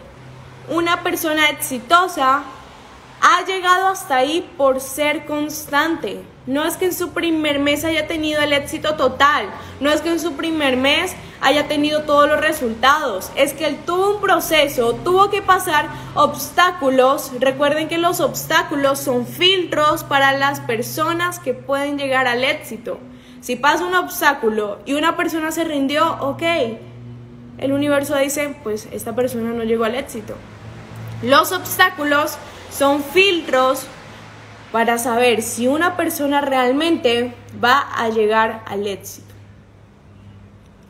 Una 0.69 1.03
persona 1.03 1.51
exitosa 1.51 2.43
ha 3.21 3.45
llegado 3.45 3.89
hasta 3.89 4.17
ahí 4.17 4.49
por 4.57 4.81
ser 4.81 5.27
constante. 5.27 6.23
No 6.49 6.65
es 6.65 6.79
que 6.79 6.87
en 6.87 6.95
su 6.95 7.11
primer 7.11 7.59
mes 7.59 7.85
haya 7.85 8.07
tenido 8.07 8.41
el 8.41 8.55
éxito 8.55 8.95
total, 8.95 9.51
no 9.81 9.91
es 9.91 10.01
que 10.01 10.09
en 10.09 10.19
su 10.19 10.33
primer 10.33 10.79
mes 10.79 11.15
haya 11.43 11.69
tenido 11.69 12.05
todos 12.05 12.27
los 12.27 12.41
resultados, 12.41 13.31
es 13.37 13.53
que 13.53 13.67
él 13.67 13.77
tuvo 13.85 14.15
un 14.15 14.23
proceso, 14.23 14.95
tuvo 14.95 15.29
que 15.29 15.43
pasar 15.43 15.89
obstáculos. 16.15 17.33
Recuerden 17.39 17.89
que 17.89 17.99
los 17.99 18.21
obstáculos 18.21 18.99
son 18.99 19.27
filtros 19.27 20.05
para 20.05 20.39
las 20.39 20.61
personas 20.61 21.39
que 21.39 21.53
pueden 21.53 21.99
llegar 21.99 22.27
al 22.27 22.43
éxito. 22.43 22.99
Si 23.43 23.57
pasa 23.57 23.85
un 23.85 23.95
obstáculo 23.95 24.79
y 24.87 24.95
una 24.95 25.19
persona 25.19 25.53
se 25.53 25.65
rindió, 25.65 26.17
ok, 26.21 26.43
el 27.59 27.73
universo 27.73 28.17
dice, 28.17 28.57
pues 28.65 28.89
esta 28.91 29.15
persona 29.15 29.51
no 29.51 29.65
llegó 29.65 29.85
al 29.85 29.97
éxito. 29.97 30.35
Los 31.23 31.53
obstáculos 31.53 32.39
son 32.71 33.05
filtros 33.05 33.87
para 34.73 34.99
saber 34.99 35.43
si 35.43 35.67
una 35.67 35.97
persona 35.97 36.41
realmente 36.41 37.33
va 37.63 37.81
a 37.81 38.11
llegar 38.11 38.63
al 38.67 38.87
éxito. 38.87 39.35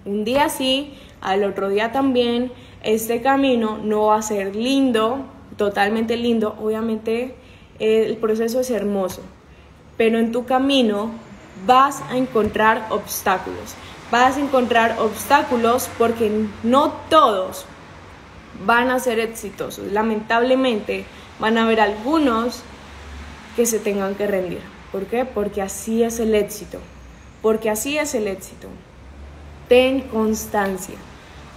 Un 0.05 0.25
día 0.25 0.49
sí, 0.49 0.95
al 1.21 1.45
otro 1.45 1.69
día 1.69 1.93
también, 1.93 2.53
este 2.83 3.23
camino 3.23 3.79
no 3.83 4.07
va 4.07 4.17
a 4.17 4.23
ser 4.23 4.57
lindo, 4.57 5.25
totalmente 5.57 6.17
lindo, 6.17 6.57
obviamente 6.61 7.35
el 7.79 8.17
proceso 8.17 8.61
es 8.61 8.71
hermoso, 8.71 9.23
pero 9.97 10.19
en 10.19 10.33
tu 10.33 10.45
camino 10.45 11.11
vas 11.67 12.03
a 12.11 12.17
encontrar 12.17 12.87
obstáculos. 12.91 13.75
Vas 14.11 14.37
a 14.37 14.41
encontrar 14.41 14.97
obstáculos 15.01 15.91
porque 15.99 16.47
no 16.63 16.93
todos 17.11 17.67
van 18.65 18.91
a 18.91 18.99
ser 18.99 19.21
exitosos. 19.21 19.93
Lamentablemente 19.93 21.05
van 21.39 21.59
a 21.59 21.65
haber 21.65 21.81
algunos 21.81 22.63
que 23.59 23.67
se 23.67 23.81
tengan 23.81 24.15
que 24.15 24.29
rendir. 24.29 24.61
¿Por 24.93 25.07
qué? 25.07 25.25
Porque 25.25 25.61
así 25.61 26.05
es 26.05 26.21
el 26.21 26.33
éxito. 26.37 26.79
Porque 27.43 27.69
así 27.69 27.99
es 27.99 28.15
el 28.15 28.29
éxito. 28.29 28.69
Ten 29.69 30.03
constancia. 30.03 30.95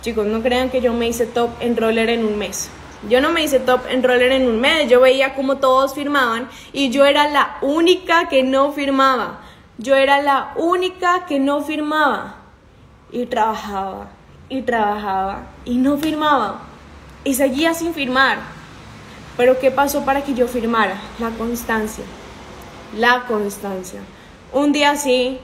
Chicos, 0.01 0.25
no 0.25 0.41
crean 0.41 0.71
que 0.71 0.81
yo 0.81 0.93
me 0.93 1.07
hice 1.07 1.27
top 1.27 1.51
enroller 1.59 2.09
en 2.09 2.25
un 2.25 2.39
mes. 2.39 2.71
Yo 3.07 3.21
no 3.21 3.29
me 3.29 3.43
hice 3.43 3.59
top 3.59 3.81
enroller 3.87 4.31
en 4.31 4.47
un 4.47 4.59
mes. 4.59 4.89
Yo 4.89 4.99
veía 4.99 5.35
como 5.35 5.57
todos 5.57 5.93
firmaban 5.93 6.49
y 6.73 6.89
yo 6.89 7.05
era 7.05 7.27
la 7.27 7.57
única 7.61 8.29
que 8.29 8.41
no 8.41 8.71
firmaba. 8.71 9.41
Yo 9.77 9.93
era 9.93 10.23
la 10.23 10.53
única 10.55 11.27
que 11.27 11.37
no 11.39 11.61
firmaba. 11.61 12.37
Y 13.11 13.27
trabajaba, 13.27 14.07
y 14.49 14.63
trabajaba, 14.63 15.49
y 15.65 15.77
no 15.77 15.99
firmaba. 15.99 16.61
Y 17.23 17.35
seguía 17.35 17.75
sin 17.75 17.93
firmar. 17.93 18.39
Pero 19.37 19.59
¿qué 19.59 19.71
pasó 19.71 20.03
para 20.03 20.23
que 20.23 20.33
yo 20.33 20.47
firmara? 20.47 21.01
La 21.19 21.29
constancia. 21.31 22.03
La 22.97 23.25
constancia. 23.27 24.01
Un 24.53 24.71
día 24.71 24.95
sí 24.95 25.39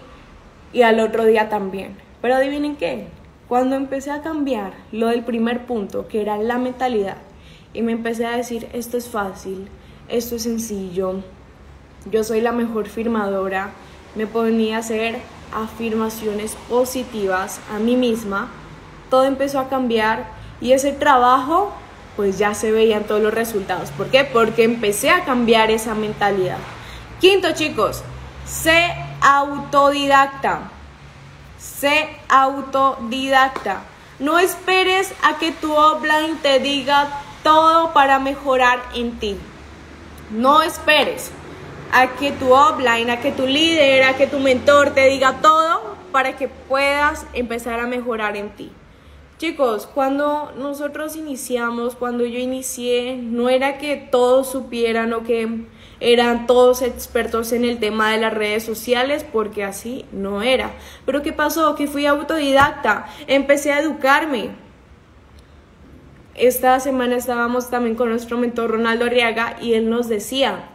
y 0.74 0.82
al 0.82 1.00
otro 1.00 1.26
día 1.26 1.50
también. 1.50 1.98
Pero 2.22 2.36
adivinen 2.36 2.76
qué. 2.76 3.08
Cuando 3.48 3.76
empecé 3.76 4.12
a 4.12 4.22
cambiar 4.22 4.74
lo 4.92 5.08
del 5.08 5.24
primer 5.24 5.66
punto, 5.66 6.08
que 6.08 6.22
era 6.22 6.38
la 6.38 6.58
mentalidad, 6.58 7.18
y 7.74 7.82
me 7.82 7.94
empecé 7.94 8.26
a 8.26 8.36
decir, 8.36 8.68
esto 8.74 8.98
es 8.98 9.08
fácil, 9.08 9.70
esto 10.10 10.36
es 10.36 10.44
sencillo, 10.44 11.22
yo 12.12 12.24
soy 12.24 12.42
la 12.42 12.52
mejor 12.52 12.88
firmadora, 12.88 13.72
me 14.16 14.28
ponía 14.28 14.78
a 14.78 14.80
hacer 14.80 15.20
afirmaciones 15.54 16.58
positivas 16.70 17.62
a 17.74 17.80
mí 17.80 17.96
misma, 17.96 18.50
todo 19.10 19.26
empezó 19.26 19.60
a 19.60 19.70
cambiar 19.70 20.26
y 20.60 20.74
ese 20.74 20.92
trabajo 20.92 21.72
pues 22.18 22.38
ya 22.38 22.54
se 22.54 22.72
veían 22.72 23.06
todos 23.06 23.22
los 23.22 23.34
resultados. 23.34 23.92
¿Por 23.92 24.08
qué? 24.08 24.26
Porque 24.26 24.64
empecé 24.64 25.12
a 25.12 25.24
cambiar 25.24 25.72
esa 25.72 25.94
mentalidad. 25.94 26.58
Quinto, 27.22 27.54
chicos, 27.54 28.04
sé 28.46 28.94
autodidacta. 29.22 30.72
Sé 31.58 32.10
autodidacta. 32.28 33.84
No 34.20 34.40
esperes 34.40 35.14
a 35.24 35.38
que 35.38 35.52
tu 35.52 35.74
offline 35.74 36.38
te 36.42 36.60
diga 36.60 37.08
todo 37.44 37.94
para 37.94 38.18
mejorar 38.20 38.80
en 38.96 39.20
ti. 39.20 39.38
No 40.32 40.64
esperes 40.64 41.32
a 41.94 42.08
que 42.08 42.32
tu 42.32 42.52
offline, 42.52 43.12
a 43.12 43.22
que 43.22 43.32
tu 43.32 43.46
líder, 43.46 44.04
a 44.04 44.18
que 44.18 44.28
tu 44.28 44.40
mentor 44.40 44.90
te 44.90 45.06
diga 45.06 45.36
todo 45.42 45.96
para 46.12 46.36
que 46.36 46.48
puedas 46.48 47.28
empezar 47.34 47.80
a 47.80 47.86
mejorar 47.86 48.36
en 48.36 48.50
ti. 48.50 48.72
Chicos, 49.38 49.86
cuando 49.86 50.52
nosotros 50.58 51.16
iniciamos, 51.16 51.96
cuando 51.96 52.26
yo 52.26 52.40
inicié, 52.40 53.18
no 53.18 53.50
era 53.50 53.78
que 53.78 53.96
todos 53.96 54.50
supieran 54.50 55.14
o 55.14 55.22
que 55.22 55.66
eran 56.00 56.48
todos 56.48 56.82
expertos 56.82 57.52
en 57.52 57.64
el 57.64 57.80
tema 57.80 58.12
de 58.12 58.18
las 58.18 58.34
redes 58.34 58.64
sociales, 58.64 59.24
porque 59.24 59.64
así 59.64 60.06
no 60.12 60.42
era. 60.42 60.72
Pero 61.06 61.22
¿qué 61.22 61.34
pasó? 61.34 61.76
Que 61.76 61.86
fui 61.86 62.08
autodidacta, 62.08 63.06
empecé 63.28 63.72
a 63.72 63.80
educarme. 63.80 64.50
Esta 66.34 66.80
semana 66.80 67.16
estábamos 67.16 67.70
también 67.70 67.96
con 67.96 68.10
nuestro 68.10 68.40
mentor 68.40 68.72
Ronaldo 68.72 69.06
Arriaga 69.06 69.58
y 69.62 69.74
él 69.74 69.88
nos 69.88 70.10
decía, 70.10 70.68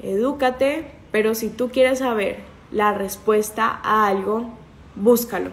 edúcate, 0.00 0.92
pero 1.10 1.34
si 1.34 1.48
tú 1.48 1.70
quieres 1.70 1.98
saber 1.98 2.38
la 2.70 2.94
respuesta 2.94 3.80
a 3.82 4.06
algo, 4.06 4.48
búscalo. 4.94 5.50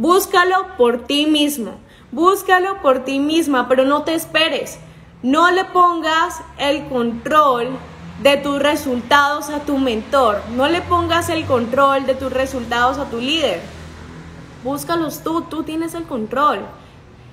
Búscalo 0.00 0.78
por 0.78 1.04
ti 1.04 1.26
mismo. 1.26 1.72
Búscalo 2.10 2.80
por 2.80 3.00
ti 3.04 3.18
misma, 3.18 3.68
pero 3.68 3.84
no 3.84 4.02
te 4.02 4.14
esperes. 4.14 4.78
No 5.22 5.50
le 5.50 5.66
pongas 5.66 6.40
el 6.56 6.88
control 6.88 7.68
de 8.22 8.38
tus 8.38 8.58
resultados 8.60 9.50
a 9.50 9.60
tu 9.60 9.76
mentor. 9.76 10.40
No 10.56 10.70
le 10.70 10.80
pongas 10.80 11.28
el 11.28 11.44
control 11.44 12.06
de 12.06 12.14
tus 12.14 12.32
resultados 12.32 12.96
a 12.96 13.10
tu 13.10 13.18
líder. 13.18 13.60
Búscalos 14.64 15.22
tú, 15.22 15.42
tú 15.42 15.64
tienes 15.64 15.92
el 15.92 16.04
control. 16.04 16.60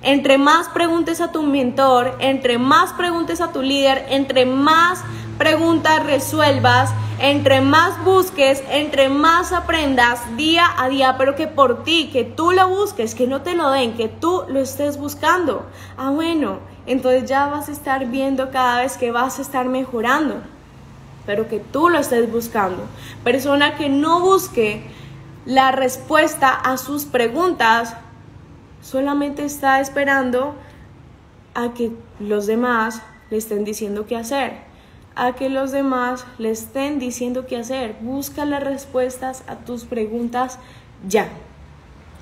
Entre 0.01 0.38
más 0.38 0.67
preguntes 0.67 1.21
a 1.21 1.31
tu 1.31 1.43
mentor, 1.43 2.17
entre 2.19 2.57
más 2.57 2.91
preguntes 2.91 3.39
a 3.39 3.53
tu 3.53 3.62
líder, 3.62 4.07
entre 4.09 4.45
más 4.45 5.05
preguntas 5.38 6.03
resuelvas, 6.06 6.91
entre 7.20 7.62
más 7.62 8.03
busques, 8.03 8.63
entre 8.70 9.10
más 9.10 9.51
aprendas 9.51 10.20
día 10.36 10.65
a 10.77 10.89
día, 10.89 11.15
pero 11.17 11.36
que 11.36 11.48
por 11.48 11.84
ti, 11.84 12.10
que 12.12 12.24
tú 12.24 12.51
lo 12.51 12.67
busques, 12.70 13.15
que 13.15 13.27
no 13.27 13.41
te 13.41 13.56
lo 13.56 13.70
den, 13.72 13.96
que 13.96 14.08
tú 14.08 14.44
lo 14.50 14.60
estés 14.60 14.98
buscando. 14.98 15.65
Ah, 15.98 16.10
bueno, 16.10 16.60
entonces 16.86 17.29
ya 17.29 17.48
vas 17.48 17.70
a 17.70 17.72
estar 17.72 18.08
viendo 18.08 18.51
cada 18.51 18.82
vez 18.82 18.98
que 18.98 19.12
vas 19.12 19.39
a 19.39 19.41
estar 19.41 19.67
mejorando, 19.67 20.41
pero 21.25 21.48
que 21.48 21.60
tú 21.60 21.89
lo 21.89 22.00
estés 22.00 22.32
buscando. 22.32 22.84
Persona 23.24 23.75
que 23.75 23.89
no 23.89 24.20
busque 24.20 24.84
la 25.46 25.72
respuesta 25.72 26.50
a 26.50 26.77
sus 26.77 27.06
preguntas, 27.06 27.96
solamente 28.82 29.46
está 29.46 29.79
esperando 29.79 30.56
a 31.53 31.74
que 31.74 31.91
los 32.20 32.48
demás 32.48 33.01
le 33.29 33.38
estén 33.38 33.63
diciendo 33.63 34.06
qué 34.08 34.15
hacer 34.15 34.66
a 35.17 35.33
que 35.33 35.50
los 35.50 35.71
demás 35.71 36.25
le 36.38 36.51
estén 36.51 37.00
diciendo 37.00 37.45
qué 37.47 37.57
hacer. 37.57 37.95
Busca 38.01 38.45
las 38.45 38.63
respuestas 38.63 39.43
a 39.47 39.55
tus 39.55 39.86
preguntas 39.86 40.59
ya. 41.07 41.29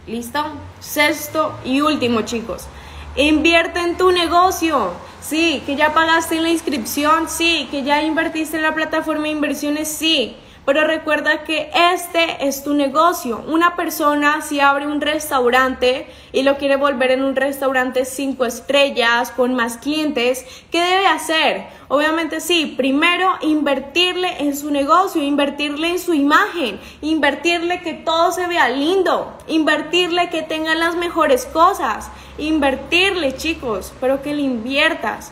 ¿Listo? 0.07 0.43
Sexto 0.79 1.53
y 1.65 1.81
último, 1.81 2.21
chicos. 2.21 2.67
Invierte 3.15 3.79
en 3.79 3.97
tu 3.97 4.11
negocio. 4.11 4.91
Sí, 5.21 5.63
que 5.65 5.75
ya 5.75 5.93
pagaste 5.93 6.37
en 6.37 6.43
la 6.43 6.49
inscripción. 6.49 7.27
Sí, 7.29 7.67
que 7.71 7.83
ya 7.83 8.01
invertiste 8.03 8.57
en 8.57 8.63
la 8.63 8.75
plataforma 8.75 9.23
de 9.23 9.29
inversiones. 9.29 9.87
Sí. 9.87 10.37
Pero 10.65 10.83
recuerda 10.83 11.43
que 11.43 11.69
este 11.93 12.47
es 12.47 12.63
tu 12.63 12.73
negocio. 12.73 13.43
Una 13.47 13.75
persona 13.75 14.41
si 14.41 14.59
abre 14.59 14.87
un 14.87 14.99
restaurante 14.99 16.07
y 16.31 16.41
lo 16.41 16.57
quiere 16.57 16.75
volver 16.75 17.11
en 17.11 17.23
un 17.23 17.35
restaurante 17.35 18.03
cinco 18.03 18.45
estrellas 18.45 19.29
con 19.29 19.53
más 19.53 19.77
clientes, 19.77 20.43
¿qué 20.71 20.81
debe 20.81 21.05
hacer? 21.05 21.67
Obviamente 21.87 22.39
sí, 22.39 22.73
primero 22.75 23.35
invertirle 23.41 24.41
en 24.41 24.57
su 24.57 24.71
negocio, 24.71 25.21
invertirle 25.21 25.89
en 25.89 25.99
su 25.99 26.15
imagen, 26.15 26.79
invertirle 27.01 27.81
que 27.81 27.93
todo 27.93 28.31
se 28.31 28.47
vea 28.47 28.67
lindo, 28.69 29.37
invertirle 29.47 30.31
que 30.31 30.41
tengan 30.41 30.79
las 30.79 30.95
mejores 30.95 31.45
cosas, 31.45 32.09
invertirle 32.39 33.35
chicos, 33.37 33.93
pero 34.01 34.23
que 34.23 34.33
le 34.33 34.41
inviertas 34.41 35.31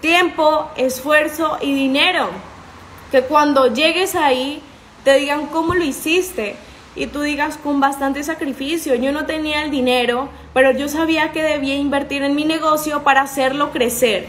tiempo, 0.00 0.68
esfuerzo 0.76 1.56
y 1.60 1.72
dinero 1.72 2.55
que 3.10 3.22
cuando 3.22 3.72
llegues 3.72 4.14
ahí 4.14 4.62
te 5.04 5.14
digan 5.18 5.46
cómo 5.46 5.74
lo 5.74 5.84
hiciste 5.84 6.56
y 6.94 7.06
tú 7.06 7.20
digas 7.20 7.58
con 7.58 7.78
bastante 7.78 8.22
sacrificio, 8.24 8.94
yo 8.94 9.12
no 9.12 9.26
tenía 9.26 9.62
el 9.62 9.70
dinero, 9.70 10.28
pero 10.54 10.72
yo 10.72 10.88
sabía 10.88 11.32
que 11.32 11.42
debía 11.42 11.76
invertir 11.76 12.22
en 12.22 12.34
mi 12.34 12.44
negocio 12.44 13.04
para 13.04 13.22
hacerlo 13.22 13.70
crecer. 13.70 14.26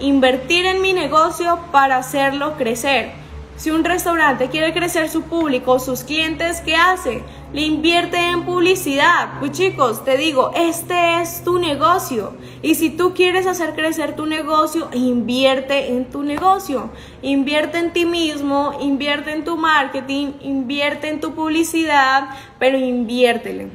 Invertir 0.00 0.64
en 0.64 0.80
mi 0.80 0.94
negocio 0.94 1.58
para 1.70 1.98
hacerlo 1.98 2.56
crecer. 2.56 3.12
Si 3.56 3.70
un 3.70 3.84
restaurante 3.84 4.48
quiere 4.48 4.72
crecer 4.72 5.10
su 5.10 5.22
público, 5.22 5.78
sus 5.78 6.02
clientes, 6.02 6.62
¿qué 6.62 6.74
hace? 6.74 7.22
Le 7.52 7.60
invierte 7.60 8.16
en 8.16 8.44
publicidad. 8.44 9.38
Pues 9.38 9.52
chicos, 9.52 10.04
te 10.06 10.16
digo, 10.16 10.52
este 10.56 11.20
es 11.20 11.44
tu 11.44 11.58
negocio. 11.58 12.32
Y 12.62 12.76
si 12.76 12.88
tú 12.88 13.12
quieres 13.12 13.46
hacer 13.46 13.74
crecer 13.74 14.16
tu 14.16 14.24
negocio, 14.24 14.88
invierte 14.94 15.92
en 15.92 16.06
tu 16.06 16.22
negocio. 16.22 16.88
Invierte 17.20 17.78
en 17.78 17.92
ti 17.92 18.06
mismo, 18.06 18.72
invierte 18.80 19.32
en 19.32 19.44
tu 19.44 19.58
marketing, 19.58 20.32
invierte 20.40 21.10
en 21.10 21.20
tu 21.20 21.34
publicidad, 21.34 22.30
pero 22.58 22.78
inviértele. 22.78 23.68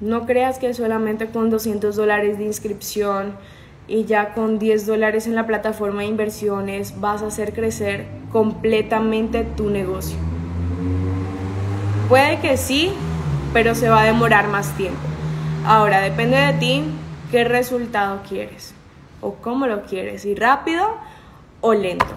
No 0.00 0.26
creas 0.26 0.58
que 0.58 0.74
solamente 0.74 1.28
con 1.28 1.48
200 1.48 1.96
dólares 1.96 2.36
de 2.36 2.44
inscripción 2.44 3.36
y 3.88 4.04
ya 4.04 4.34
con 4.34 4.58
10 4.58 4.86
dólares 4.86 5.26
en 5.26 5.34
la 5.34 5.46
plataforma 5.46 6.02
de 6.02 6.08
inversiones 6.08 7.00
vas 7.00 7.22
a 7.22 7.28
hacer 7.28 7.54
crecer 7.54 8.06
completamente 8.30 9.44
tu 9.44 9.70
negocio. 9.70 10.31
Puede 12.12 12.40
que 12.40 12.58
sí, 12.58 12.92
pero 13.54 13.74
se 13.74 13.88
va 13.88 14.02
a 14.02 14.04
demorar 14.04 14.46
más 14.48 14.76
tiempo. 14.76 15.00
Ahora, 15.64 16.02
depende 16.02 16.36
de 16.36 16.52
ti 16.52 16.84
qué 17.30 17.42
resultado 17.42 18.20
quieres 18.28 18.74
o 19.22 19.36
cómo 19.36 19.66
lo 19.66 19.84
quieres, 19.84 20.26
y 20.26 20.34
rápido 20.34 20.86
o 21.62 21.72
lento. 21.72 22.14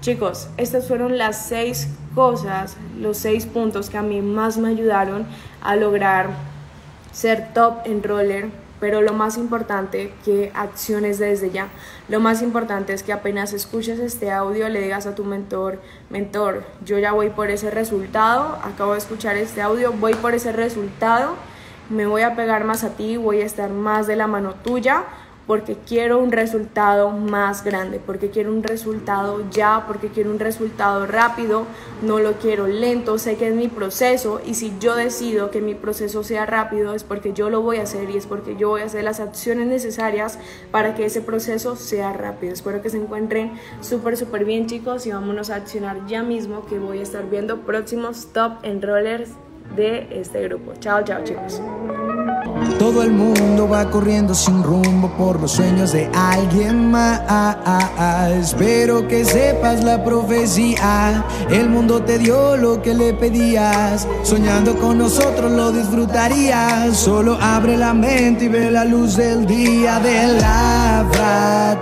Chicos, 0.00 0.48
estas 0.56 0.88
fueron 0.88 1.18
las 1.18 1.46
seis 1.46 1.90
cosas, 2.14 2.78
los 2.98 3.18
seis 3.18 3.44
puntos 3.44 3.90
que 3.90 3.98
a 3.98 4.02
mí 4.02 4.22
más 4.22 4.56
me 4.56 4.70
ayudaron 4.70 5.26
a 5.60 5.76
lograr 5.76 6.30
ser 7.12 7.52
top 7.52 7.80
en 7.84 8.02
roller 8.02 8.48
pero 8.80 9.02
lo 9.02 9.12
más 9.12 9.36
importante 9.36 10.12
que 10.24 10.50
acciones 10.54 11.18
desde 11.18 11.50
ya. 11.50 11.68
Lo 12.08 12.20
más 12.20 12.42
importante 12.42 12.92
es 12.92 13.02
que 13.02 13.12
apenas 13.12 13.52
escuches 13.52 13.98
este 13.98 14.30
audio 14.30 14.68
le 14.68 14.80
digas 14.80 15.06
a 15.06 15.14
tu 15.14 15.24
mentor, 15.24 15.80
mentor, 16.10 16.64
yo 16.84 16.98
ya 16.98 17.12
voy 17.12 17.30
por 17.30 17.50
ese 17.50 17.70
resultado, 17.70 18.58
acabo 18.62 18.92
de 18.92 18.98
escuchar 18.98 19.36
este 19.36 19.62
audio, 19.62 19.92
voy 19.92 20.14
por 20.14 20.34
ese 20.34 20.52
resultado, 20.52 21.36
me 21.90 22.06
voy 22.06 22.22
a 22.22 22.36
pegar 22.36 22.64
más 22.64 22.84
a 22.84 22.90
ti, 22.90 23.16
voy 23.16 23.40
a 23.40 23.46
estar 23.46 23.70
más 23.70 24.06
de 24.06 24.16
la 24.16 24.26
mano 24.26 24.54
tuya 24.54 25.04
porque 25.48 25.76
quiero 25.76 26.18
un 26.18 26.30
resultado 26.30 27.10
más 27.10 27.64
grande, 27.64 28.00
porque 28.04 28.28
quiero 28.28 28.52
un 28.52 28.62
resultado 28.62 29.42
ya, 29.50 29.84
porque 29.86 30.08
quiero 30.08 30.30
un 30.30 30.38
resultado 30.38 31.06
rápido, 31.06 31.64
no 32.02 32.18
lo 32.18 32.34
quiero 32.34 32.66
lento, 32.68 33.18
sé 33.18 33.36
que 33.36 33.48
es 33.48 33.54
mi 33.54 33.68
proceso 33.68 34.42
y 34.44 34.54
si 34.54 34.74
yo 34.78 34.94
decido 34.94 35.50
que 35.50 35.62
mi 35.62 35.74
proceso 35.74 36.22
sea 36.22 36.44
rápido 36.44 36.94
es 36.94 37.02
porque 37.02 37.32
yo 37.32 37.48
lo 37.48 37.62
voy 37.62 37.78
a 37.78 37.84
hacer 37.84 38.10
y 38.10 38.18
es 38.18 38.26
porque 38.26 38.56
yo 38.56 38.68
voy 38.68 38.82
a 38.82 38.84
hacer 38.84 39.04
las 39.04 39.20
acciones 39.20 39.66
necesarias 39.66 40.38
para 40.70 40.94
que 40.94 41.06
ese 41.06 41.22
proceso 41.22 41.76
sea 41.76 42.12
rápido. 42.12 42.52
Espero 42.52 42.82
que 42.82 42.90
se 42.90 42.98
encuentren 42.98 43.52
súper, 43.80 44.18
súper 44.18 44.44
bien 44.44 44.66
chicos 44.66 45.06
y 45.06 45.12
vámonos 45.12 45.48
a 45.48 45.54
accionar 45.54 46.06
ya 46.06 46.22
mismo 46.22 46.66
que 46.66 46.78
voy 46.78 46.98
a 46.98 47.02
estar 47.02 47.28
viendo 47.30 47.62
próximos 47.62 48.34
top 48.34 48.58
enrollers 48.64 49.30
de 49.74 50.08
este 50.10 50.42
grupo. 50.42 50.74
Chao, 50.78 51.02
chao 51.04 51.24
chicos. 51.24 51.62
Todo 52.78 53.02
el 53.02 53.12
mundo 53.12 53.68
va 53.68 53.90
corriendo 53.90 54.34
sin 54.34 54.62
rumbo 54.62 55.08
por 55.16 55.40
los 55.40 55.52
sueños 55.52 55.92
de 55.92 56.10
alguien 56.14 56.90
más. 56.90 57.20
Espero 58.30 59.08
que 59.08 59.24
sepas 59.24 59.82
la 59.84 60.04
profecía. 60.04 61.24
El 61.50 61.70
mundo 61.70 62.02
te 62.02 62.18
dio 62.18 62.56
lo 62.56 62.82
que 62.82 62.94
le 62.94 63.14
pedías. 63.14 64.06
Soñando 64.22 64.78
con 64.78 64.98
nosotros 64.98 65.50
lo 65.50 65.72
disfrutarías. 65.72 66.96
Solo 66.96 67.38
abre 67.40 67.76
la 67.76 67.94
mente 67.94 68.44
y 68.44 68.48
ve 68.48 68.70
la 68.70 68.84
luz 68.84 69.16
del 69.16 69.46
día 69.46 69.98
de 70.00 70.40
la 70.40 71.06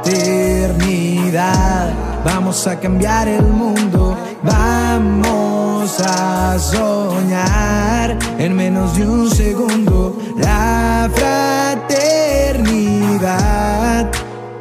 fraternidad. 0.03 2.16
Vamos 2.27 2.67
a 2.67 2.79
cambiar 2.81 3.29
el 3.29 3.45
mundo. 3.45 4.17
Vamos 4.43 6.01
a 6.01 6.59
soñar 6.59 8.19
en 8.37 8.57
menos 8.57 8.97
de 8.97 9.07
un 9.07 9.31
segundo. 9.31 10.19
La 10.37 11.09
fraternidad 11.15 14.11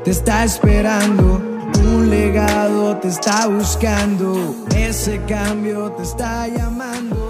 te 0.04 0.12
está 0.12 0.44
esperando. 0.44 1.42
un 1.84 2.08
legado 2.10 2.96
te 2.98 3.10
está 3.10 3.48
buscando, 3.48 4.56
ese 4.76 5.22
cambio 5.26 5.92
te 5.92 6.04
está 6.04 6.48
llamando. 6.48 7.25